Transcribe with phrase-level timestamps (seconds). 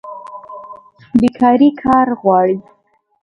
[1.19, 2.57] بیکاري کار غواړي